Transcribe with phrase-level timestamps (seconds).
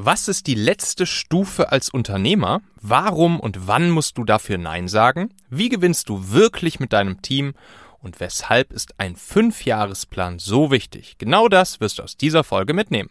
[0.00, 2.60] Was ist die letzte Stufe als Unternehmer?
[2.80, 5.34] Warum und wann musst du dafür Nein sagen?
[5.50, 7.54] Wie gewinnst du wirklich mit deinem Team?
[8.00, 11.16] Und weshalb ist ein Fünfjahresplan so wichtig?
[11.18, 13.10] Genau das wirst du aus dieser Folge mitnehmen.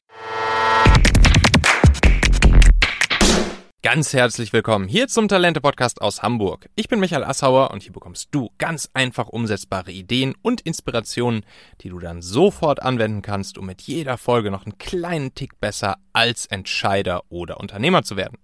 [3.83, 6.67] Ganz herzlich willkommen hier zum Talente Podcast aus Hamburg.
[6.75, 11.45] Ich bin Michael Assauer und hier bekommst du ganz einfach umsetzbare Ideen und Inspirationen,
[11.81, 15.97] die du dann sofort anwenden kannst, um mit jeder Folge noch einen kleinen Tick besser
[16.11, 18.39] als Entscheider oder Unternehmer zu werden.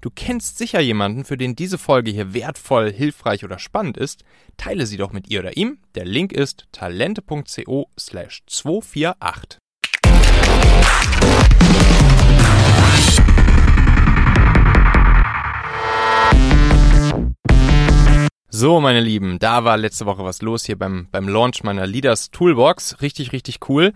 [0.00, 4.24] Du kennst sicher jemanden, für den diese Folge hier wertvoll, hilfreich oder spannend ist.
[4.56, 5.80] Teile sie doch mit ihr oder ihm.
[5.96, 9.58] Der Link ist talente.co/248.
[18.60, 22.32] So, meine Lieben, da war letzte Woche was los hier beim, beim Launch meiner Leaders
[22.32, 23.00] Toolbox.
[23.00, 23.92] Richtig, richtig cool.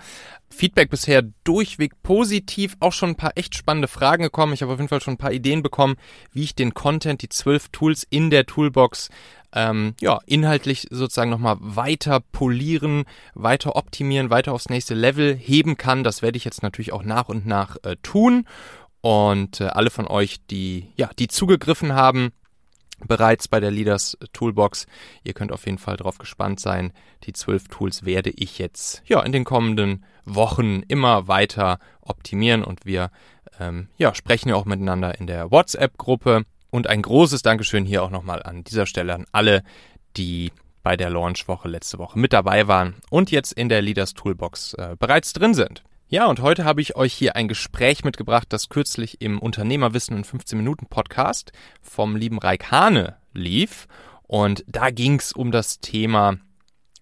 [0.51, 4.53] Feedback bisher durchweg positiv, auch schon ein paar echt spannende Fragen gekommen.
[4.53, 5.97] Ich habe auf jeden Fall schon ein paar Ideen bekommen,
[6.30, 9.09] wie ich den Content, die zwölf Tools in der Toolbox
[9.53, 13.03] ähm, ja, inhaltlich sozusagen nochmal weiter polieren,
[13.34, 16.05] weiter optimieren, weiter aufs nächste Level heben kann.
[16.05, 18.47] Das werde ich jetzt natürlich auch nach und nach äh, tun.
[19.00, 22.31] Und äh, alle von euch, die, ja, die zugegriffen haben,
[23.06, 24.86] bereits bei der Leaders Toolbox.
[25.25, 26.92] Ihr könnt auf jeden Fall drauf gespannt sein.
[27.25, 32.84] Die zwölf Tools werde ich jetzt ja in den kommenden Wochen immer weiter optimieren und
[32.86, 33.11] wir
[33.61, 36.44] ähm, ja, sprechen ja auch miteinander in der WhatsApp-Gruppe.
[36.70, 39.62] Und ein großes Dankeschön hier auch nochmal an dieser Stelle an alle,
[40.16, 44.75] die bei der Launchwoche letzte Woche mit dabei waren und jetzt in der Leaders Toolbox
[44.75, 45.83] äh, bereits drin sind.
[46.13, 50.25] Ja, und heute habe ich euch hier ein Gespräch mitgebracht, das kürzlich im Unternehmerwissen in
[50.25, 53.89] 15 Minuten Podcast vom lieben Raik Hane lief.
[54.25, 56.37] Und da ging es um das Thema,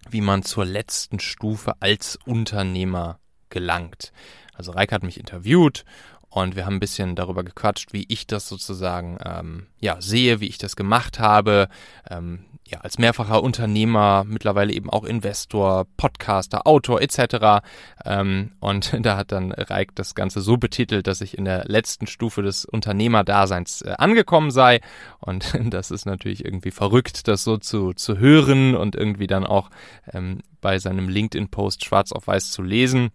[0.09, 4.13] wie man zur letzten Stufe als Unternehmer gelangt.
[4.53, 5.83] Also Raik hat mich interviewt
[6.29, 10.47] und wir haben ein bisschen darüber gequatscht, wie ich das sozusagen ähm, ja sehe, wie
[10.47, 11.67] ich das gemacht habe,
[12.09, 17.63] ähm, ja, als mehrfacher Unternehmer, mittlerweile eben auch Investor, Podcaster, Autor etc.
[18.05, 22.07] Ähm, und da hat dann Reik das Ganze so betitelt, dass ich in der letzten
[22.07, 24.79] Stufe des Unternehmerdaseins äh, angekommen sei.
[25.19, 29.69] Und das ist natürlich irgendwie verrückt, das so zu, zu hören und irgendwie dann auch
[30.13, 33.09] ähm, bei seinem LinkedIn-Post schwarz auf weiß zu lesen.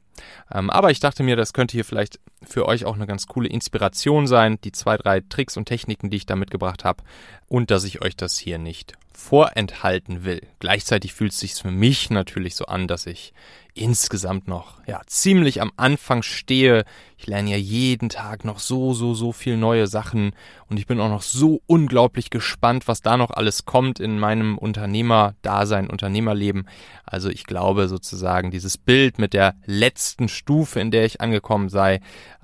[0.53, 3.49] Ähm, aber ich dachte mir, das könnte hier vielleicht für euch auch eine ganz coole
[3.49, 7.03] Inspiration sein, die zwei, drei Tricks und Techniken, die ich da mitgebracht habe
[7.49, 10.47] und dass ich euch das hier nicht vorenthalten will.
[10.61, 13.33] Gleichzeitig fühlt es sich für mich natürlich so an, dass ich
[13.77, 16.85] insgesamt noch ja ziemlich am Anfang stehe.
[17.19, 20.33] Ich lerne ja jeden Tag noch so so so viel neue Sachen
[20.69, 24.59] und ich bin auch noch so unglaublich gespannt, was da noch alles kommt in meinem
[24.59, 26.69] Unternehmerdasein, Unternehmerleben.
[27.05, 32.01] Also ich glaube sozusagen dieses Bild mit der letzten Stufe, in der ich angekommen sei,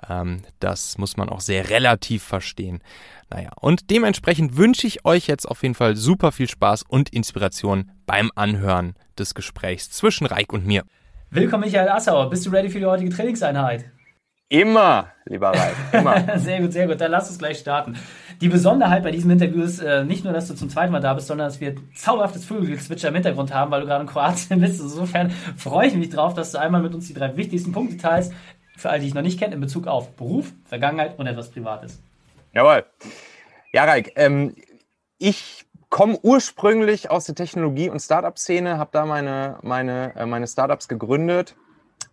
[0.08, 2.82] ähm, das muss man auch sehr relativ verstehen.
[3.30, 7.90] Naja, und dementsprechend wünsche ich euch jetzt auf jeden Fall super viel Spaß und Inspiration
[8.04, 10.84] beim Anhören des Gesprächs zwischen Reik und mir.
[11.34, 12.28] Willkommen, Michael Assauer.
[12.28, 13.86] Bist du ready für die heutige Trainingseinheit?
[14.50, 16.38] Immer, lieber Reik, immer.
[16.38, 17.00] sehr gut, sehr gut.
[17.00, 17.96] Dann lass uns gleich starten.
[18.42, 21.14] Die Besonderheit bei diesem Interview ist äh, nicht nur, dass du zum zweiten Mal da
[21.14, 24.78] bist, sondern dass wir zauberhaftes Vogelgezwitscher im Hintergrund haben, weil du gerade in Kroatien bist.
[24.78, 28.34] Insofern freue ich mich drauf, dass du einmal mit uns die drei wichtigsten Punkte teilst,
[28.76, 32.02] für alle, die ich noch nicht kenne, in Bezug auf Beruf, Vergangenheit und etwas Privates.
[32.52, 32.84] Jawohl.
[33.72, 34.54] Ja, Raik, ähm,
[35.16, 40.88] ich komme ursprünglich aus der Technologie- und Startup-Szene, habe da meine, meine, äh, meine Startups
[40.88, 41.54] gegründet,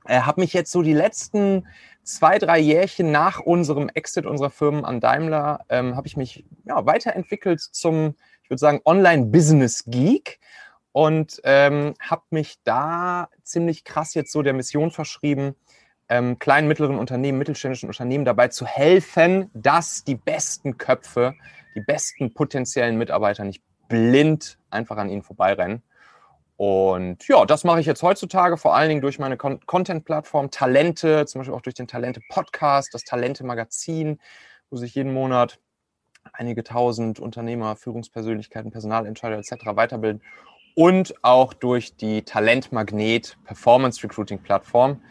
[0.06, 1.66] äh, habe mich jetzt so die letzten
[2.04, 6.86] zwei, drei Jährchen nach unserem Exit unserer Firmen an Daimler, ähm, habe ich mich ja,
[6.86, 10.42] weiterentwickelt zum, ich würde sagen, Online-Business-Geek
[10.92, 15.56] und ähm, habe mich da ziemlich krass jetzt so der Mission verschrieben,
[16.10, 21.34] ähm, kleinen, mittleren Unternehmen, mittelständischen Unternehmen dabei zu helfen, dass die besten Köpfe,
[21.76, 25.84] die besten potenziellen Mitarbeiter nicht blind einfach an ihnen vorbeirennen.
[26.56, 31.26] Und ja, das mache ich jetzt heutzutage vor allen Dingen durch meine Con Content-Plattform Talente,
[31.26, 34.20] zum Beispiel auch durch den Talente-Podcast, das Talente-Magazin,
[34.70, 35.60] wo sich jeden Monat
[36.34, 39.54] einige tausend Unternehmer, Führungspersönlichkeiten, Personalentscheider etc.
[39.68, 40.22] weiterbilden
[40.76, 45.02] und auch durch die Talentmagnet Performance Recruiting Plattform,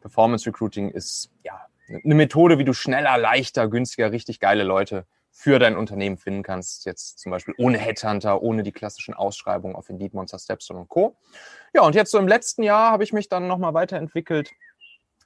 [0.00, 5.58] Performance Recruiting ist ja eine Methode, wie du schneller, leichter, günstiger, richtig geile Leute für
[5.58, 6.84] dein Unternehmen finden kannst.
[6.84, 11.16] Jetzt zum Beispiel ohne Headhunter, ohne die klassischen Ausschreibungen auf Indeed, Monster, Stepstone und Co.
[11.74, 14.52] Ja, und jetzt so im letzten Jahr habe ich mich dann nochmal weiterentwickelt.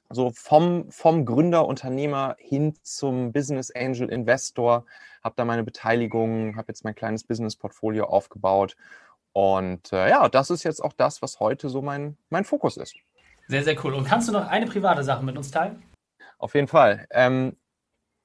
[0.09, 4.85] So vom, vom Gründer, Unternehmer hin zum Business Angel Investor,
[5.21, 8.77] habe da meine Beteiligung, habe jetzt mein kleines Business-Portfolio aufgebaut.
[9.33, 12.95] Und äh, ja, das ist jetzt auch das, was heute so mein, mein Fokus ist.
[13.49, 13.93] Sehr, sehr cool.
[13.93, 15.83] Und kannst du noch eine private Sache mit uns teilen?
[16.37, 17.05] Auf jeden Fall.
[17.11, 17.57] Ähm,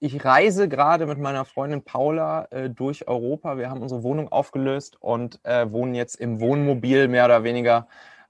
[0.03, 3.57] ich reise gerade mit meiner Freundin Paula äh, durch Europa.
[3.57, 7.87] Wir haben unsere Wohnung aufgelöst und äh, wohnen jetzt im Wohnmobil mehr oder weniger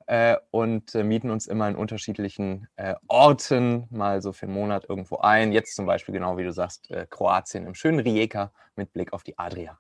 [0.07, 4.85] äh, und äh, mieten uns immer in unterschiedlichen äh, Orten mal so für einen Monat
[4.87, 5.51] irgendwo ein.
[5.51, 9.23] Jetzt zum Beispiel, genau wie du sagst, äh, Kroatien im schönen Rijeka mit Blick auf
[9.23, 9.79] die Adria.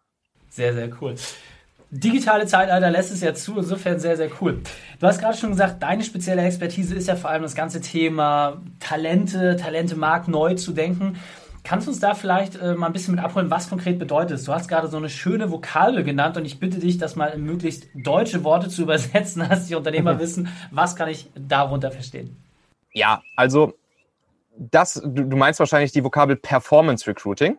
[0.48, 1.14] Sehr, sehr cool.
[1.90, 4.62] Digitale Zeitalter lässt es ja zu, insofern sehr, sehr cool.
[4.98, 8.62] Du hast gerade schon gesagt, deine spezielle Expertise ist ja vor allem das ganze Thema
[8.80, 11.18] Talente, Talente Markt neu zu denken.
[11.64, 14.44] Kannst du uns da vielleicht äh, mal ein bisschen mit abholen, was konkret bedeutet es?
[14.44, 17.44] Du hast gerade so eine schöne Vokabel genannt und ich bitte dich, das mal in
[17.44, 22.36] möglichst deutsche Worte zu übersetzen, dass die Unternehmer wissen, was kann ich darunter verstehen?
[22.92, 23.74] Ja, also
[24.56, 27.58] das, du, du meinst wahrscheinlich die Vokabel Performance Recruiting.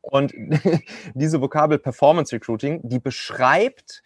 [0.00, 0.32] Und
[1.14, 4.02] diese Vokabel Performance Recruiting, die beschreibt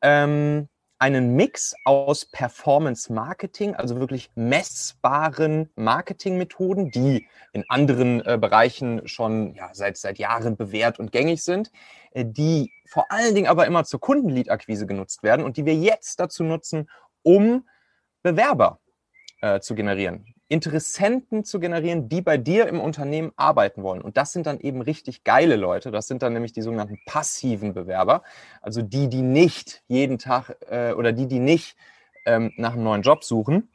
[0.00, 0.68] ähm,
[1.04, 9.54] einen Mix aus Performance Marketing, also wirklich messbaren Marketingmethoden, die in anderen äh, Bereichen schon
[9.54, 11.70] ja, seit, seit Jahren bewährt und gängig sind,
[12.12, 16.20] äh, die vor allen Dingen aber immer zur Kundenlead-Akquise genutzt werden und die wir jetzt
[16.20, 16.88] dazu nutzen,
[17.22, 17.68] um
[18.22, 18.80] Bewerber
[19.42, 20.33] äh, zu generieren.
[20.48, 24.02] Interessenten zu generieren, die bei dir im Unternehmen arbeiten wollen.
[24.02, 25.90] Und das sind dann eben richtig geile Leute.
[25.90, 28.22] Das sind dann nämlich die sogenannten passiven Bewerber.
[28.60, 31.76] Also die, die nicht jeden Tag äh, oder die, die nicht
[32.26, 33.70] ähm, nach einem neuen Job suchen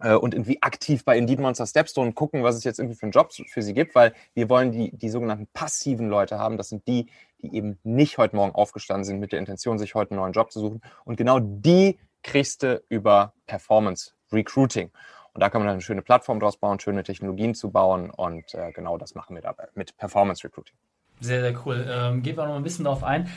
[0.00, 3.12] äh, und irgendwie aktiv bei Indeed Monster Stepstone gucken, was es jetzt irgendwie für einen
[3.12, 6.58] Job für sie gibt, weil wir wollen die, die sogenannten passiven Leute haben.
[6.58, 7.06] Das sind die,
[7.40, 10.52] die eben nicht heute Morgen aufgestanden sind mit der Intention, sich heute einen neuen Job
[10.52, 10.82] zu suchen.
[11.04, 14.90] Und genau die kriegst du über Performance Recruiting.
[15.34, 18.10] Und da kann man dann eine schöne Plattform draus bauen, schöne Technologien zu bauen.
[18.10, 20.76] Und äh, genau das machen wir dabei mit Performance Recruiting.
[21.20, 21.86] Sehr, sehr cool.
[21.88, 23.28] Ähm, gehen wir noch ein bisschen darauf ein.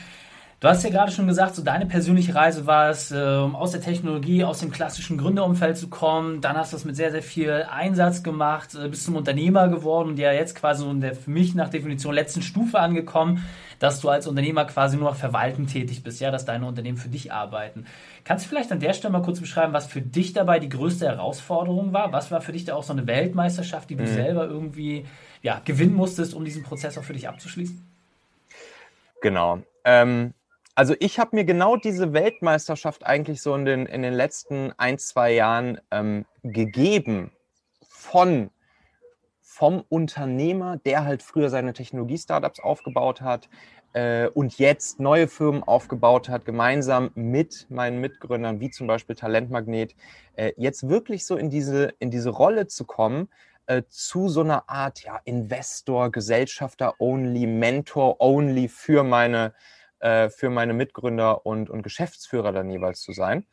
[0.58, 3.82] Du hast ja gerade schon gesagt, so deine persönliche Reise war es, äh, aus der
[3.82, 6.40] Technologie, aus dem klassischen Gründerumfeld zu kommen.
[6.40, 10.08] Dann hast du es mit sehr, sehr viel Einsatz gemacht, äh, bist zum Unternehmer geworden
[10.08, 13.44] und ja jetzt quasi so in der für mich nach Definition letzten Stufe angekommen,
[13.80, 17.10] dass du als Unternehmer quasi nur noch verwaltend tätig bist, ja, dass deine Unternehmen für
[17.10, 17.84] dich arbeiten.
[18.24, 21.04] Kannst du vielleicht an der Stelle mal kurz beschreiben, was für dich dabei die größte
[21.06, 22.12] Herausforderung war?
[22.14, 24.14] Was war für dich da auch so eine Weltmeisterschaft, die du mhm.
[24.14, 25.04] selber irgendwie
[25.42, 27.86] ja, gewinnen musstest, um diesen Prozess auch für dich abzuschließen?
[29.20, 29.60] Genau.
[29.84, 30.32] Ähm,
[30.76, 34.98] also ich habe mir genau diese Weltmeisterschaft eigentlich so in den, in den letzten ein,
[34.98, 37.32] zwei Jahren ähm, gegeben
[37.88, 38.50] von
[39.40, 43.48] vom Unternehmer, der halt früher seine Technologie-Startups aufgebaut hat
[43.94, 49.96] äh, und jetzt neue Firmen aufgebaut hat, gemeinsam mit meinen Mitgründern, wie zum Beispiel Talentmagnet,
[50.34, 53.30] äh, jetzt wirklich so in diese, in diese Rolle zu kommen,
[53.64, 61.46] äh, zu so einer Art ja, Investor, Gesellschafter-only, Mentor-only für meine, äh, für meine Mitgründer
[61.46, 63.46] und, und Geschäftsführer dann jeweils zu sein.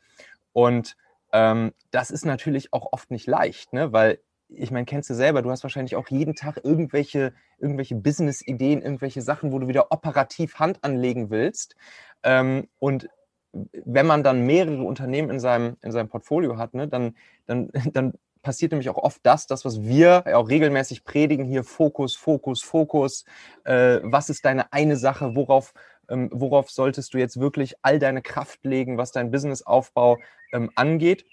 [0.52, 0.96] Und
[1.32, 3.92] ähm, das ist natürlich auch oft nicht leicht, ne?
[3.92, 8.82] weil ich meine, kennst du selber, du hast wahrscheinlich auch jeden Tag irgendwelche, irgendwelche Business-Ideen,
[8.82, 11.76] irgendwelche Sachen, wo du wieder operativ Hand anlegen willst.
[12.22, 13.08] Ähm, und
[13.52, 17.16] wenn man dann mehrere Unternehmen in seinem, in seinem Portfolio hat, ne, dann,
[17.46, 22.14] dann, dann passiert nämlich auch oft das, das, was wir auch regelmäßig predigen, hier Fokus,
[22.14, 23.24] Fokus, Fokus.
[23.64, 25.34] Äh, was ist deine eine Sache?
[25.34, 25.72] Worauf,
[26.08, 30.18] ähm, worauf solltest du jetzt wirklich all deine Kraft legen, was dein Businessaufbau
[30.52, 31.24] ähm, angeht?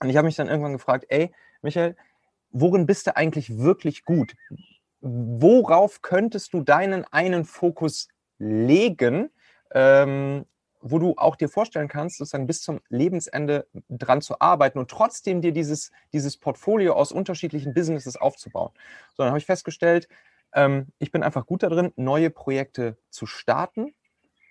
[0.00, 1.32] Und ich habe mich dann irgendwann gefragt, ey,
[1.62, 1.96] Michael,
[2.50, 4.34] worin bist du eigentlich wirklich gut?
[5.00, 9.30] Worauf könntest du deinen einen Fokus legen,
[9.72, 10.46] ähm,
[10.80, 15.40] wo du auch dir vorstellen kannst, sozusagen bis zum Lebensende dran zu arbeiten und trotzdem
[15.40, 18.70] dir dieses, dieses Portfolio aus unterschiedlichen Businesses aufzubauen.
[19.16, 20.08] So, dann habe ich festgestellt,
[20.52, 23.94] ähm, ich bin einfach gut darin, neue Projekte zu starten,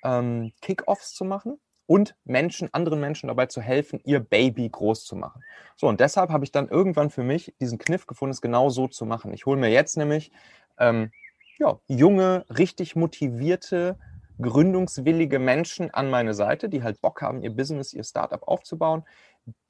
[0.03, 5.15] ähm, Kickoffs zu machen und Menschen, anderen Menschen dabei zu helfen, ihr Baby groß zu
[5.15, 5.43] machen.
[5.75, 8.87] So, und deshalb habe ich dann irgendwann für mich diesen Kniff gefunden, es genau so
[8.87, 9.33] zu machen.
[9.33, 10.31] Ich hole mir jetzt nämlich
[10.77, 11.11] ähm,
[11.59, 13.97] ja, junge, richtig motivierte,
[14.41, 19.03] gründungswillige Menschen an meine Seite, die halt Bock haben, ihr Business, ihr Startup aufzubauen.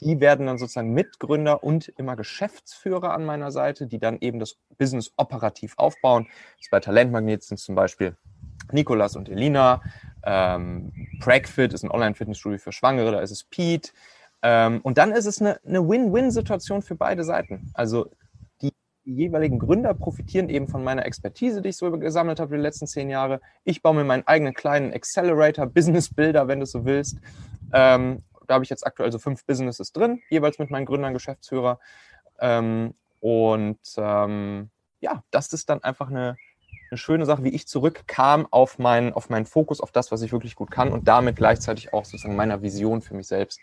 [0.01, 4.57] Die werden dann sozusagen Mitgründer und immer Geschäftsführer an meiner Seite, die dann eben das
[4.77, 6.27] Business operativ aufbauen.
[6.59, 8.15] Das bei Talentmagnet sind zum Beispiel
[8.71, 9.81] Nikolas und Elina.
[10.25, 13.91] Ähm, Pragfit ist ein Online-Fitnessstudio für Schwangere, da ist es Pete.
[14.41, 17.71] Ähm, und dann ist es eine, eine Win-Win-Situation für beide Seiten.
[17.73, 18.09] Also
[18.61, 18.73] die,
[19.05, 23.09] jeweiligen Gründer profitieren eben von meiner Expertise, die ich so gesammelt habe die letzten zehn
[23.09, 23.41] Jahre.
[23.63, 27.17] Ich baue mir meinen eigenen kleinen Accelerator, Business-Builder, wenn du so willst.
[27.73, 31.79] Ähm, da habe ich jetzt aktuell so fünf Businesses drin, jeweils mit meinen Gründern, Geschäftsführer.
[32.39, 36.35] Ähm, und ähm, ja, das ist dann einfach eine,
[36.93, 40.31] eine schöne Sache, wie ich zurückkam auf meinen, auf meinen Fokus, auf das, was ich
[40.31, 43.59] wirklich gut kann und damit gleichzeitig auch sozusagen meiner Vision für mich selbst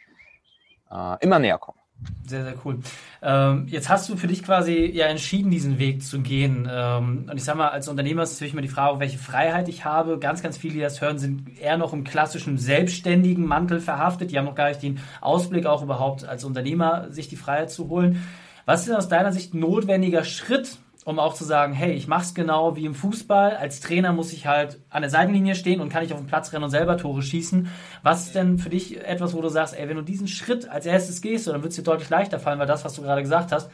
[0.91, 1.79] äh, immer näher komme.
[2.27, 2.79] Sehr, sehr cool.
[3.23, 6.69] Ähm, jetzt hast du für dich quasi ja entschieden, diesen Weg zu gehen.
[6.71, 9.85] Ähm, und ich sag mal, als Unternehmer ist natürlich immer die Frage, welche Freiheit ich
[9.85, 10.19] habe.
[10.19, 14.31] Ganz, ganz viele, die das hören, sind eher noch im klassischen selbstständigen Mantel verhaftet.
[14.31, 17.89] Die haben noch gar nicht den Ausblick, auch überhaupt als Unternehmer sich die Freiheit zu
[17.89, 18.23] holen.
[18.65, 20.79] Was ist aus deiner Sicht ein notwendiger Schritt,
[21.11, 23.57] um auch zu sagen, hey, ich mache es genau wie im Fußball.
[23.57, 26.53] Als Trainer muss ich halt an der Seitenlinie stehen und kann ich auf den Platz
[26.53, 27.69] rennen und selber Tore schießen.
[28.03, 30.87] Was ist denn für dich etwas, wo du sagst, ey, wenn du diesen Schritt als
[30.87, 33.51] erstes gehst, dann wird es dir deutlich leichter fallen, weil das, was du gerade gesagt
[33.51, 33.71] hast,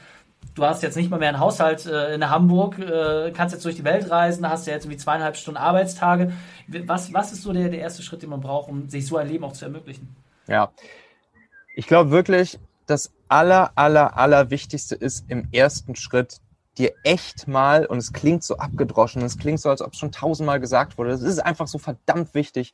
[0.55, 3.77] du hast jetzt nicht mal mehr einen Haushalt äh, in Hamburg, äh, kannst jetzt durch
[3.77, 6.33] die Welt reisen, hast ja jetzt irgendwie zweieinhalb Stunden Arbeitstage.
[6.87, 9.29] Was, was ist so der, der erste Schritt, den man braucht, um sich so ein
[9.29, 10.17] Leben auch zu ermöglichen?
[10.49, 10.71] Ja,
[11.75, 16.41] ich glaube wirklich, das aller, aller, aller Wichtigste ist im ersten Schritt
[16.79, 20.13] dir echt mal, und es klingt so abgedroschen, es klingt so, als ob es schon
[20.13, 22.73] tausendmal gesagt wurde, es ist einfach so verdammt wichtig,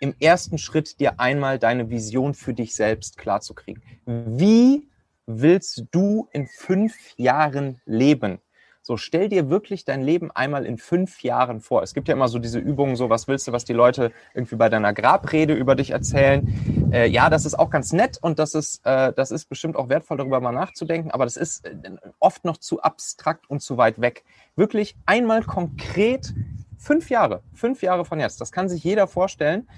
[0.00, 3.82] im ersten Schritt dir einmal deine Vision für dich selbst klarzukriegen.
[4.04, 4.88] Wie
[5.26, 8.38] willst du in fünf Jahren leben?
[8.82, 11.82] So, stell dir wirklich dein Leben einmal in fünf Jahren vor.
[11.82, 14.54] Es gibt ja immer so diese Übungen, so was willst du, was die Leute irgendwie
[14.54, 16.46] bei deiner Grabrede über dich erzählen.
[16.92, 19.88] Äh, ja, das ist auch ganz nett und das ist, äh, das ist bestimmt auch
[19.88, 21.72] wertvoll, darüber mal nachzudenken, aber das ist äh,
[22.20, 24.24] oft noch zu abstrakt und zu weit weg.
[24.54, 26.32] Wirklich einmal konkret
[26.78, 28.40] fünf Jahre, fünf Jahre von jetzt.
[28.40, 29.68] Das kann sich jeder vorstellen.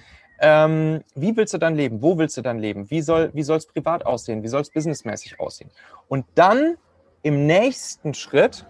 [0.40, 2.02] Ähm, wie willst du dann leben?
[2.02, 2.90] Wo willst du dann leben?
[2.90, 4.42] Wie soll wie es privat aussehen?
[4.42, 5.70] Wie soll es businessmäßig aussehen?
[6.08, 6.76] Und dann
[7.22, 8.66] im nächsten Schritt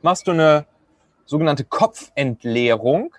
[0.00, 0.66] machst du eine
[1.26, 3.14] sogenannte Kopfentleerung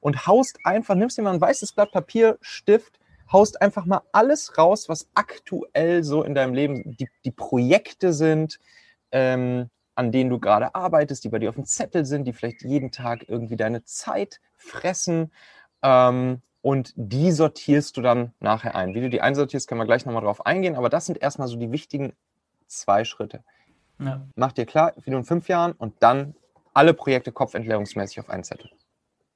[0.00, 2.98] und haust einfach, nimmst dir mal ein weißes Blatt Papier, Stift,
[3.32, 8.58] haust einfach mal alles raus, was aktuell so in deinem Leben die, die Projekte sind,
[9.12, 12.62] ähm, an denen du gerade arbeitest, die bei dir auf dem Zettel sind, die vielleicht
[12.62, 15.32] jeden Tag irgendwie deine Zeit fressen.
[15.82, 18.94] Ähm, und die sortierst du dann nachher ein.
[18.94, 21.56] Wie du die einsortierst, können wir gleich nochmal drauf eingehen, aber das sind erstmal so
[21.56, 22.12] die wichtigen
[22.66, 23.42] zwei Schritte.
[23.98, 24.26] Ja.
[24.36, 26.34] Mach dir klar, wie du in fünf Jahren und dann
[26.74, 28.70] alle Projekte kopfentleerungsmäßig auf einen Zettel.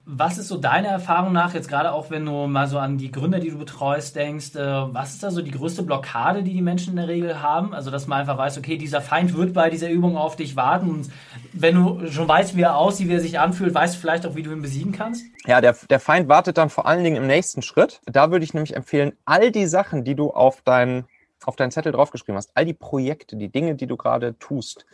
[0.05, 3.13] Was ist so deine Erfahrung nach, jetzt gerade auch wenn du mal so an die
[3.13, 6.63] Gründer, die du betreust, denkst, äh, was ist da so die größte Blockade, die die
[6.63, 7.73] Menschen in der Regel haben?
[7.73, 10.91] Also, dass man einfach weiß, okay, dieser Feind wird bei dieser Übung auf dich warten
[10.91, 11.11] und
[11.53, 14.35] wenn du schon weißt, wie er aussieht, wie er sich anfühlt, weißt du vielleicht auch,
[14.35, 15.25] wie du ihn besiegen kannst?
[15.47, 18.01] Ja, der, der Feind wartet dann vor allen Dingen im nächsten Schritt.
[18.07, 21.05] Da würde ich nämlich empfehlen, all die Sachen, die du auf deinen
[21.45, 24.87] auf deinen Zettel draufgeschrieben hast, all die Projekte, die Dinge, die du gerade tust,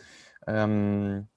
[0.47, 1.27] ähm,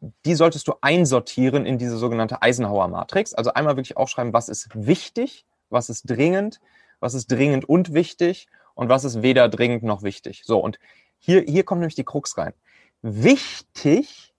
[0.00, 3.34] die solltest du einsortieren in diese sogenannte Eisenhower-Matrix.
[3.34, 6.60] Also einmal wirklich aufschreiben, was ist wichtig, was ist dringend,
[7.00, 10.42] was ist dringend und wichtig und was ist weder dringend noch wichtig.
[10.44, 10.78] So, und
[11.18, 12.54] hier, hier kommt nämlich die Krux rein.
[13.02, 14.34] Wichtig,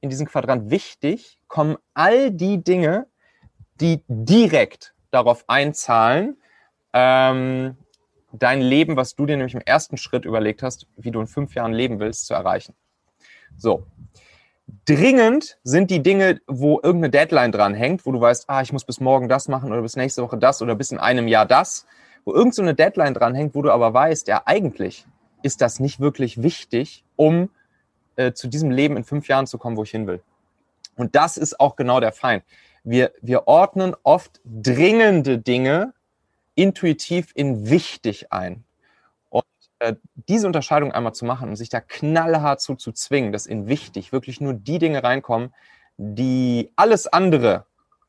[0.00, 3.06] in diesem Quadrant wichtig, kommen all die Dinge,
[3.80, 6.36] die direkt darauf einzahlen,
[6.92, 7.76] ähm,
[8.32, 11.54] dein Leben, was du dir nämlich im ersten Schritt überlegt hast, wie du in fünf
[11.54, 12.74] Jahren leben willst, zu erreichen.
[13.56, 13.86] So.
[14.84, 18.84] Dringend sind die Dinge, wo irgendeine Deadline dran hängt, wo du weißt, ah, ich muss
[18.84, 21.86] bis morgen das machen oder bis nächste Woche das oder bis in einem Jahr das,
[22.24, 25.06] wo irgendeine so Deadline dran hängt, wo du aber weißt, ja, eigentlich
[25.42, 27.50] ist das nicht wirklich wichtig, um
[28.16, 30.20] äh, zu diesem Leben in fünf Jahren zu kommen, wo ich hin will.
[30.96, 32.42] Und das ist auch genau der Feind.
[32.82, 35.92] Wir, wir ordnen oft dringende Dinge
[36.54, 38.64] intuitiv in wichtig ein.
[39.78, 43.68] Äh, diese Unterscheidung einmal zu machen und sich da knallhart zu, zu zwingen, dass in
[43.68, 45.52] wichtig wirklich nur die Dinge reinkommen,
[45.98, 47.66] die alles andere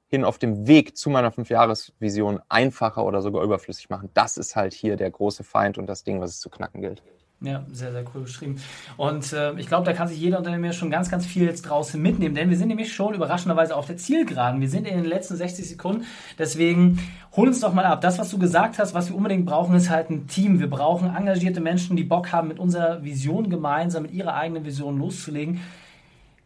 [0.08, 4.10] hin auf dem Weg zu meiner Fünfjahresvision einfacher oder sogar überflüssig machen.
[4.14, 7.04] Das ist halt hier der große Feind und das Ding, was es zu knacken gilt.
[7.39, 8.60] Ja, sehr, sehr cool beschrieben.
[8.98, 12.01] Und äh, ich glaube, da kann sich jeder Unternehmer schon ganz, ganz viel jetzt draußen
[12.01, 14.60] mitnehmen, denn wir sind nämlich schon überraschenderweise auf der Zielgeraden.
[14.60, 16.06] Wir sind in den letzten 60 Sekunden.
[16.39, 17.00] Deswegen
[17.36, 18.01] hol uns doch mal ab.
[18.01, 20.60] Das, was du gesagt hast, was wir unbedingt brauchen, ist halt ein Team.
[20.60, 24.98] Wir brauchen engagierte Menschen, die Bock haben, mit unserer Vision gemeinsam, mit ihrer eigenen Vision
[24.98, 25.62] loszulegen.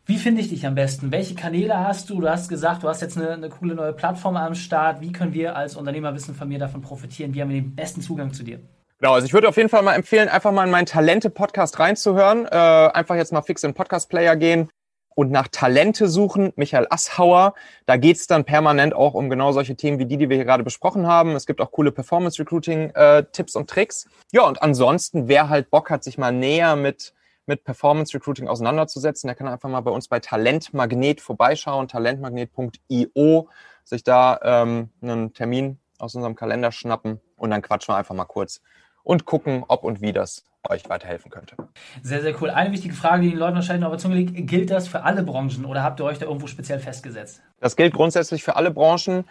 [0.05, 1.09] Wie finde ich dich am besten?
[1.11, 2.19] Welche Kanäle hast du?
[2.19, 4.99] Du hast gesagt, du hast jetzt eine, eine coole neue Plattform am Start.
[4.99, 7.33] Wie können wir als Unternehmer Wissen von mir davon profitieren?
[7.33, 8.59] Wie haben wir den besten Zugang zu dir?
[9.01, 12.45] Genau, also ich würde auf jeden Fall mal empfehlen, einfach mal in meinen Talente-Podcast reinzuhören.
[12.45, 14.69] Äh, einfach jetzt mal fix in den Podcast-Player gehen
[15.15, 16.53] und nach Talente suchen.
[16.55, 17.55] Michael Asshauer.
[17.87, 20.63] Da geht's dann permanent auch um genau solche Themen wie die, die wir hier gerade
[20.63, 21.31] besprochen haben.
[21.31, 24.07] Es gibt auch coole Performance-Recruiting-Tipps äh, und Tricks.
[24.33, 27.15] Ja, und ansonsten, wer halt Bock hat, sich mal näher mit
[27.47, 33.49] mit Performance Recruiting auseinanderzusetzen, der kann einfach mal bei uns bei Talentmagnet vorbeischauen, talentmagnet.io,
[33.83, 38.25] sich da ähm, einen Termin aus unserem Kalender schnappen und dann quatschen wir einfach mal
[38.25, 38.61] kurz
[39.03, 41.55] und gucken, ob und wie das euch weiterhelfen könnte.
[42.03, 42.51] Sehr, sehr cool.
[42.51, 45.03] Eine wichtige Frage, die den Leuten wahrscheinlich noch auf der Zunge liegt, gilt das für
[45.03, 47.41] alle Branchen oder habt ihr euch da irgendwo speziell festgesetzt?
[47.59, 49.25] Das gilt grundsätzlich für alle Branchen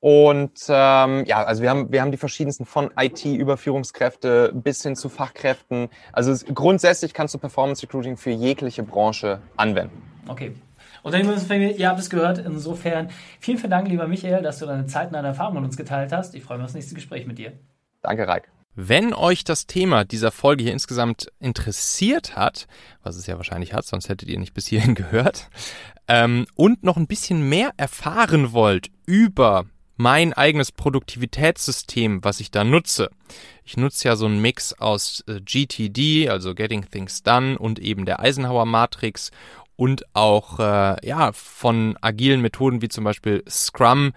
[0.00, 4.82] Und ähm, ja, also wir haben, wir haben die verschiedensten von IT über Führungskräfte bis
[4.82, 5.88] hin zu Fachkräften.
[6.12, 10.02] Also es, grundsätzlich kannst du Performance Recruiting für jegliche Branche anwenden.
[10.28, 10.54] Okay.
[11.02, 12.38] Unternehmensfamilie, ihr habt es gehört.
[12.38, 15.76] Insofern vielen, vielen Dank, lieber Michael, dass du deine Zeit und deine Erfahrungen mit uns
[15.76, 16.34] geteilt hast.
[16.34, 17.52] Ich freue mich auf das nächste Gespräch mit dir.
[18.02, 18.55] Danke, Raik.
[18.78, 22.66] Wenn euch das Thema dieser Folge hier insgesamt interessiert hat,
[23.02, 25.48] was es ja wahrscheinlich hat, sonst hättet ihr nicht bis hierhin gehört,
[26.08, 29.64] ähm, und noch ein bisschen mehr erfahren wollt über
[29.96, 33.08] mein eigenes Produktivitätssystem, was ich da nutze.
[33.64, 38.04] Ich nutze ja so einen Mix aus äh, GTD, also Getting Things Done, und eben
[38.04, 39.30] der Eisenhower Matrix
[39.76, 44.12] und auch äh, ja von agilen Methoden wie zum Beispiel Scrum.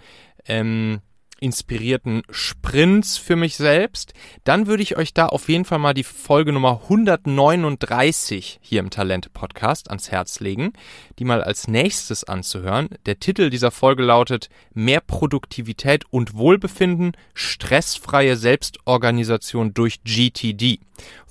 [0.46, 1.00] Ähm,
[1.40, 6.04] inspirierten Sprints für mich selbst, dann würde ich euch da auf jeden Fall mal die
[6.04, 10.74] Folge Nummer 139 hier im Talente Podcast ans Herz legen,
[11.18, 12.90] die mal als nächstes anzuhören.
[13.06, 20.80] Der Titel dieser Folge lautet Mehr Produktivität und Wohlbefinden, stressfreie Selbstorganisation durch GTD.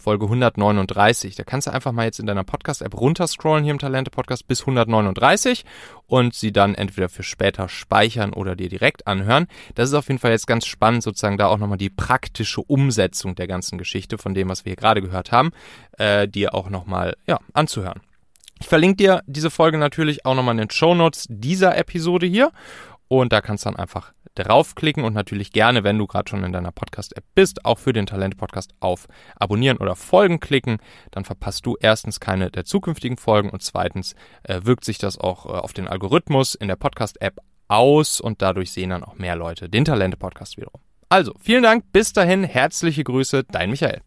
[0.09, 1.35] Folge 139.
[1.35, 5.65] Da kannst du einfach mal jetzt in deiner Podcast-App runterscrollen hier im Talente-Podcast bis 139
[6.07, 9.49] und sie dann entweder für später speichern oder dir direkt anhören.
[9.75, 13.35] Das ist auf jeden Fall jetzt ganz spannend, sozusagen da auch nochmal die praktische Umsetzung
[13.35, 15.51] der ganzen Geschichte von dem, was wir hier gerade gehört haben,
[15.99, 18.01] äh, dir auch nochmal ja, anzuhören.
[18.61, 22.51] Ich verlinke dir diese Folge natürlich auch nochmal in den Show Notes dieser Episode hier
[23.09, 26.53] und da kannst du dann einfach draufklicken und natürlich gerne, wenn du gerade schon in
[26.53, 30.79] deiner Podcast-App bist, auch für den Talent-Podcast auf Abonnieren oder Folgen klicken.
[31.11, 34.15] Dann verpasst du erstens keine der zukünftigen Folgen und zweitens
[34.45, 38.73] äh, wirkt sich das auch äh, auf den Algorithmus in der Podcast-App aus und dadurch
[38.73, 40.81] sehen dann auch mehr Leute den Talente-Podcast wiederum.
[41.09, 44.03] Also, vielen Dank, bis dahin, herzliche Grüße, dein Michael.